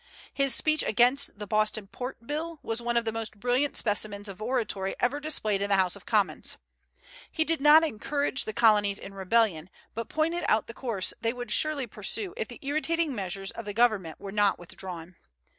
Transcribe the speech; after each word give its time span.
His 0.33 0.55
speech 0.55 0.81
against 0.81 1.37
the 1.37 1.45
Boston 1.45 1.85
Port 1.85 2.25
Bill 2.25 2.57
was 2.63 2.81
one 2.81 2.97
of 2.97 3.05
the 3.05 3.11
most 3.11 3.39
brilliant 3.39 3.77
specimens 3.77 4.27
of 4.27 4.41
oratory 4.41 4.95
ever 4.99 5.19
displayed 5.19 5.61
in 5.61 5.69
the 5.69 5.75
House 5.75 5.95
of 5.95 6.07
Commons. 6.07 6.57
He 7.31 7.45
did 7.45 7.61
not 7.61 7.83
encourage 7.83 8.45
the 8.45 8.51
colonies 8.53 8.97
in 8.97 9.13
rebellion, 9.13 9.69
but 9.93 10.09
pointed 10.09 10.43
out 10.47 10.65
the 10.65 10.73
course 10.73 11.13
they 11.21 11.33
would 11.33 11.51
surely 11.51 11.85
pursue 11.85 12.33
if 12.35 12.47
the 12.47 12.57
irritating 12.63 13.13
measures 13.13 13.51
of 13.51 13.65
the 13.65 13.75
Government 13.75 14.19
were 14.19 14.31
not 14.31 14.57
withdrawn. 14.57 15.17